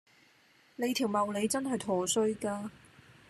[0.77, 2.71] 你條茂利真係陀衰家